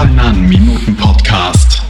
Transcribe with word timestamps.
Bananen 0.00 0.48
Minuten 0.48 0.96
Podcast. 0.96 1.82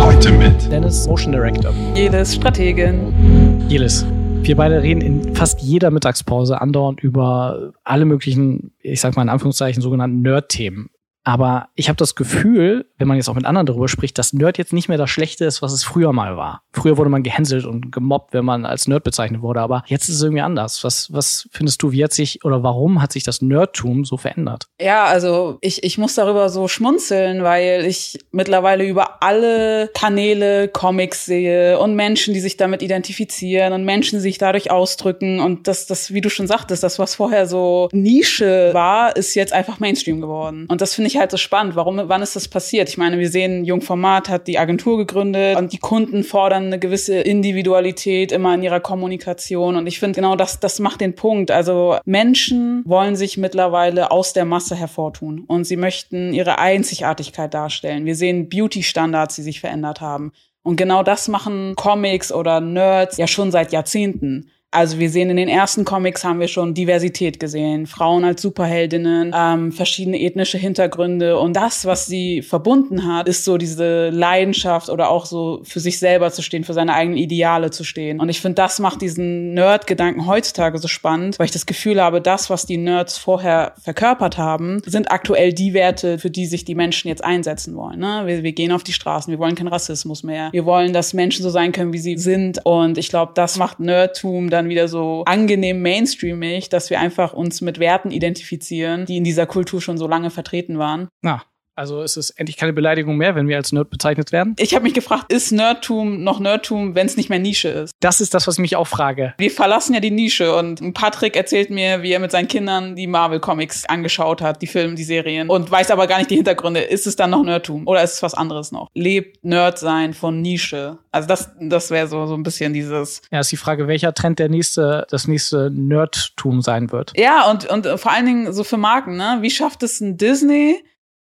Heute 0.00 0.32
mit 0.32 0.72
Dennis, 0.72 1.06
Motion 1.06 1.30
Director. 1.30 1.72
Jedes 1.94 2.34
Strategen. 2.34 3.68
Jelis. 3.68 4.04
Wir 4.42 4.56
beide 4.56 4.82
reden 4.82 5.00
in 5.02 5.32
fast 5.36 5.60
jeder 5.60 5.92
Mittagspause 5.92 6.60
andauernd 6.60 7.00
über 7.00 7.74
alle 7.84 8.06
möglichen, 8.06 8.72
ich 8.80 9.00
sag 9.00 9.14
mal 9.14 9.22
in 9.22 9.28
Anführungszeichen, 9.28 9.82
sogenannten 9.82 10.22
Nerd-Themen. 10.22 10.90
Aber 11.26 11.70
ich 11.74 11.88
habe 11.88 11.96
das 11.96 12.14
Gefühl, 12.14 12.86
wenn 12.98 13.08
man 13.08 13.16
jetzt 13.16 13.28
auch 13.28 13.34
mit 13.34 13.46
anderen 13.46 13.66
darüber 13.66 13.88
spricht, 13.88 14.16
dass 14.16 14.32
Nerd 14.32 14.58
jetzt 14.58 14.72
nicht 14.72 14.88
mehr 14.88 14.96
das 14.96 15.10
Schlechte 15.10 15.44
ist, 15.44 15.60
was 15.60 15.72
es 15.72 15.82
früher 15.82 16.12
mal 16.12 16.36
war. 16.36 16.62
Früher 16.72 16.96
wurde 16.98 17.10
man 17.10 17.24
gehänselt 17.24 17.64
und 17.64 17.90
gemobbt, 17.90 18.32
wenn 18.32 18.44
man 18.44 18.64
als 18.64 18.86
Nerd 18.86 19.02
bezeichnet 19.02 19.42
wurde, 19.42 19.60
aber 19.60 19.82
jetzt 19.88 20.08
ist 20.08 20.14
es 20.14 20.22
irgendwie 20.22 20.42
anders. 20.42 20.84
Was, 20.84 21.12
was 21.12 21.48
findest 21.50 21.82
du, 21.82 21.90
wie 21.90 22.04
hat 22.04 22.12
sich 22.12 22.44
oder 22.44 22.62
warum 22.62 23.02
hat 23.02 23.12
sich 23.12 23.24
das 23.24 23.42
Nerdtum 23.42 24.04
so 24.04 24.16
verändert? 24.16 24.68
Ja, 24.80 25.06
also 25.06 25.58
ich, 25.62 25.82
ich 25.82 25.98
muss 25.98 26.14
darüber 26.14 26.48
so 26.48 26.68
schmunzeln, 26.68 27.42
weil 27.42 27.84
ich 27.86 28.20
mittlerweile 28.30 28.86
über 28.86 29.20
alle 29.20 29.90
Kanäle 29.94 30.68
Comics 30.68 31.26
sehe 31.26 31.80
und 31.80 31.96
Menschen, 31.96 32.34
die 32.34 32.40
sich 32.40 32.56
damit 32.56 32.82
identifizieren 32.82 33.72
und 33.72 33.84
Menschen, 33.84 34.18
die 34.18 34.22
sich 34.22 34.38
dadurch 34.38 34.70
ausdrücken 34.70 35.40
und 35.40 35.66
das, 35.66 35.88
das, 35.88 36.14
wie 36.14 36.20
du 36.20 36.30
schon 36.30 36.46
sagtest, 36.46 36.84
das, 36.84 37.00
was 37.00 37.16
vorher 37.16 37.48
so 37.48 37.88
Nische 37.90 38.70
war, 38.72 39.16
ist 39.16 39.34
jetzt 39.34 39.52
einfach 39.52 39.80
Mainstream 39.80 40.20
geworden. 40.20 40.66
Und 40.68 40.80
das 40.80 40.94
finde 40.94 41.08
ich 41.08 41.15
ich 41.16 41.20
halt 41.20 41.30
so 41.30 41.36
spannend. 41.36 41.76
Warum, 41.76 42.00
wann 42.04 42.22
ist 42.22 42.36
das 42.36 42.48
passiert? 42.48 42.88
Ich 42.88 42.98
meine, 42.98 43.18
wir 43.18 43.28
sehen, 43.28 43.64
Jungformat 43.64 44.28
hat 44.28 44.46
die 44.46 44.58
Agentur 44.58 44.98
gegründet 44.98 45.56
und 45.56 45.72
die 45.72 45.78
Kunden 45.78 46.22
fordern 46.22 46.66
eine 46.66 46.78
gewisse 46.78 47.16
Individualität 47.16 48.32
immer 48.32 48.54
in 48.54 48.62
ihrer 48.62 48.80
Kommunikation. 48.80 49.76
Und 49.76 49.86
ich 49.86 49.98
finde 49.98 50.16
genau 50.16 50.36
das, 50.36 50.60
das 50.60 50.78
macht 50.78 51.00
den 51.00 51.14
Punkt. 51.14 51.50
Also 51.50 51.96
Menschen 52.04 52.82
wollen 52.84 53.16
sich 53.16 53.36
mittlerweile 53.36 54.10
aus 54.10 54.32
der 54.32 54.44
Masse 54.44 54.76
hervortun 54.76 55.44
und 55.46 55.64
sie 55.64 55.76
möchten 55.76 56.32
ihre 56.32 56.58
Einzigartigkeit 56.58 57.52
darstellen. 57.54 58.04
Wir 58.04 58.14
sehen 58.14 58.48
Beauty-Standards, 58.48 59.36
die 59.36 59.42
sich 59.42 59.60
verändert 59.60 60.00
haben. 60.00 60.32
Und 60.62 60.76
genau 60.76 61.02
das 61.04 61.28
machen 61.28 61.74
Comics 61.76 62.32
oder 62.32 62.60
Nerds 62.60 63.16
ja 63.18 63.28
schon 63.28 63.52
seit 63.52 63.72
Jahrzehnten. 63.72 64.50
Also 64.76 64.98
wir 64.98 65.08
sehen 65.08 65.30
in 65.30 65.38
den 65.38 65.48
ersten 65.48 65.86
Comics 65.86 66.22
haben 66.22 66.38
wir 66.38 66.48
schon 66.48 66.74
Diversität 66.74 67.40
gesehen, 67.40 67.86
Frauen 67.86 68.24
als 68.24 68.42
Superheldinnen, 68.42 69.34
ähm, 69.34 69.72
verschiedene 69.72 70.20
ethnische 70.20 70.58
Hintergründe 70.58 71.38
und 71.38 71.54
das, 71.56 71.86
was 71.86 72.04
sie 72.04 72.42
verbunden 72.42 73.10
hat, 73.10 73.26
ist 73.26 73.46
so 73.46 73.56
diese 73.56 74.10
Leidenschaft 74.10 74.90
oder 74.90 75.08
auch 75.08 75.24
so 75.24 75.60
für 75.64 75.80
sich 75.80 75.98
selber 75.98 76.30
zu 76.30 76.42
stehen, 76.42 76.62
für 76.62 76.74
seine 76.74 76.92
eigenen 76.92 77.16
Ideale 77.16 77.70
zu 77.70 77.84
stehen. 77.84 78.20
Und 78.20 78.28
ich 78.28 78.42
finde, 78.42 78.56
das 78.56 78.78
macht 78.78 79.00
diesen 79.00 79.54
Nerd-Gedanken 79.54 80.26
heutzutage 80.26 80.76
so 80.76 80.88
spannend, 80.88 81.38
weil 81.38 81.46
ich 81.46 81.52
das 81.52 81.64
Gefühl 81.64 81.98
habe, 82.02 82.20
das, 82.20 82.50
was 82.50 82.66
die 82.66 82.76
Nerds 82.76 83.16
vorher 83.16 83.72
verkörpert 83.82 84.36
haben, 84.36 84.82
sind 84.84 85.10
aktuell 85.10 85.54
die 85.54 85.72
Werte, 85.72 86.18
für 86.18 86.28
die 86.28 86.44
sich 86.44 86.66
die 86.66 86.74
Menschen 86.74 87.08
jetzt 87.08 87.24
einsetzen 87.24 87.76
wollen. 87.76 87.98
Ne? 87.98 88.24
Wir, 88.26 88.42
wir 88.42 88.52
gehen 88.52 88.72
auf 88.72 88.84
die 88.84 88.92
Straßen, 88.92 89.30
wir 89.30 89.38
wollen 89.38 89.54
keinen 89.54 89.68
Rassismus 89.68 90.22
mehr, 90.22 90.50
wir 90.52 90.66
wollen, 90.66 90.92
dass 90.92 91.14
Menschen 91.14 91.42
so 91.42 91.48
sein 91.48 91.72
können, 91.72 91.94
wie 91.94 91.98
sie 91.98 92.18
sind. 92.18 92.60
Und 92.66 92.98
ich 92.98 93.08
glaube, 93.08 93.32
das 93.34 93.56
macht 93.56 93.80
Nerdtum 93.80 94.50
dann 94.50 94.65
dann 94.66 94.70
wieder 94.70 94.88
so 94.88 95.22
angenehm 95.26 95.82
mainstreamig, 95.82 96.68
dass 96.68 96.90
wir 96.90 97.00
einfach 97.00 97.32
uns 97.32 97.60
mit 97.60 97.78
Werten 97.78 98.10
identifizieren, 98.10 99.06
die 99.06 99.16
in 99.16 99.24
dieser 99.24 99.46
Kultur 99.46 99.80
schon 99.80 99.98
so 99.98 100.06
lange 100.06 100.30
vertreten 100.30 100.78
waren. 100.78 101.08
Na, 101.22 101.44
also 101.76 102.02
ist 102.02 102.16
es 102.16 102.30
endlich 102.30 102.56
keine 102.56 102.72
Beleidigung 102.72 103.16
mehr, 103.16 103.34
wenn 103.34 103.48
wir 103.48 103.56
als 103.56 103.70
Nerd 103.70 103.90
bezeichnet 103.90 104.32
werden? 104.32 104.56
Ich 104.58 104.74
habe 104.74 104.82
mich 104.82 104.94
gefragt, 104.94 105.30
ist 105.30 105.52
Nerdtum 105.52 106.24
noch 106.24 106.40
Nerdtum, 106.40 106.94
wenn 106.94 107.06
es 107.06 107.16
nicht 107.16 107.28
mehr 107.28 107.38
Nische 107.38 107.68
ist? 107.68 107.94
Das 108.00 108.20
ist 108.20 108.34
das, 108.34 108.46
was 108.46 108.54
ich 108.54 108.60
mich 108.60 108.76
auch 108.76 108.86
frage. 108.86 109.34
Wir 109.38 109.50
verlassen 109.50 109.94
ja 109.94 110.00
die 110.00 110.10
Nische 110.10 110.54
und 110.56 110.94
Patrick 110.94 111.36
erzählt 111.36 111.70
mir, 111.70 112.02
wie 112.02 112.12
er 112.12 112.18
mit 112.18 112.32
seinen 112.32 112.48
Kindern 112.48 112.96
die 112.96 113.06
Marvel-Comics 113.06 113.86
angeschaut 113.86 114.40
hat, 114.40 114.62
die 114.62 114.66
Filme, 114.66 114.94
die 114.94 115.04
Serien 115.04 115.48
und 115.50 115.70
weiß 115.70 115.90
aber 115.90 116.06
gar 116.06 116.18
nicht 116.18 116.30
die 116.30 116.36
Hintergründe. 116.36 116.80
Ist 116.80 117.06
es 117.06 117.14
dann 117.14 117.30
noch 117.30 117.44
Nerdtum 117.44 117.86
oder 117.86 118.02
ist 118.02 118.14
es 118.14 118.22
was 118.22 118.34
anderes 118.34 118.72
noch? 118.72 118.88
Lebt 118.94 119.44
Nerd 119.44 119.78
sein 119.78 120.14
von 120.14 120.40
Nische? 120.40 120.98
Also 121.12 121.28
das, 121.28 121.50
das 121.60 121.90
wäre 121.90 122.06
so, 122.06 122.26
so 122.26 122.34
ein 122.34 122.42
bisschen 122.42 122.72
dieses. 122.72 123.20
Ja, 123.30 123.40
ist 123.40 123.52
die 123.52 123.56
Frage, 123.56 123.86
welcher 123.86 124.14
Trend 124.14 124.38
der 124.38 124.48
nächste, 124.48 125.06
das 125.10 125.28
nächste 125.28 125.70
Nerdtum 125.70 126.62
sein 126.62 126.90
wird. 126.90 127.12
Ja, 127.16 127.50
und, 127.50 127.66
und 127.66 127.86
vor 128.00 128.12
allen 128.12 128.26
Dingen 128.26 128.52
so 128.52 128.64
für 128.64 128.76
Marken, 128.76 129.16
ne? 129.16 129.38
Wie 129.40 129.50
schafft 129.50 129.82
es 129.82 130.00
ein 130.00 130.16
Disney, 130.16 130.82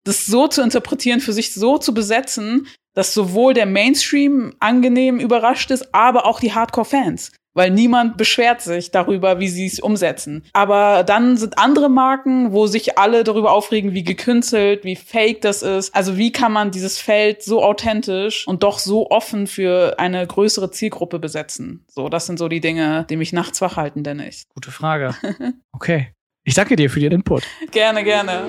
das 0.09 0.25
so 0.25 0.47
zu 0.47 0.61
interpretieren, 0.61 1.21
für 1.21 1.33
sich 1.33 1.53
so 1.53 1.77
zu 1.77 1.93
besetzen, 1.93 2.67
dass 2.95 3.13
sowohl 3.13 3.53
der 3.53 3.65
Mainstream 3.65 4.55
angenehm 4.59 5.19
überrascht 5.19 5.71
ist, 5.71 5.93
aber 5.93 6.25
auch 6.25 6.39
die 6.39 6.53
Hardcore-Fans. 6.53 7.31
Weil 7.55 7.71
niemand 7.71 8.15
beschwert 8.17 8.61
sich 8.61 8.91
darüber, 8.91 9.39
wie 9.39 9.47
sie 9.47 9.65
es 9.65 9.79
umsetzen. 9.79 10.45
Aber 10.53 11.03
dann 11.03 11.35
sind 11.35 11.57
andere 11.57 11.89
Marken, 11.89 12.51
wo 12.51 12.67
sich 12.67 12.97
alle 12.97 13.23
darüber 13.23 13.51
aufregen, 13.51 13.93
wie 13.93 14.03
gekünstelt, 14.03 14.83
wie 14.83 14.95
fake 14.95 15.41
das 15.41 15.63
ist. 15.63 15.95
Also 15.95 16.15
wie 16.17 16.31
kann 16.31 16.51
man 16.51 16.71
dieses 16.71 16.99
Feld 16.99 17.41
so 17.43 17.63
authentisch 17.63 18.47
und 18.47 18.63
doch 18.63 18.79
so 18.79 19.09
offen 19.09 19.47
für 19.47 19.97
eine 19.97 20.25
größere 20.25 20.71
Zielgruppe 20.71 21.19
besetzen? 21.19 21.85
So, 21.87 22.07
das 22.07 22.27
sind 22.27 22.37
so 22.37 22.49
die 22.49 22.61
Dinge, 22.61 23.05
die 23.09 23.17
mich 23.17 23.33
nachts 23.33 23.61
wach 23.61 23.77
halten, 23.77 24.03
Dennis. 24.03 24.45
Gute 24.53 24.71
Frage. 24.71 25.15
Okay. 25.71 26.13
Ich 26.43 26.55
danke 26.55 26.75
dir 26.75 26.89
für 26.89 26.99
den 26.99 27.11
Input. 27.11 27.43
Gerne, 27.71 28.03
gerne. 28.03 28.43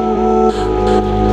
我。 0.52 1.29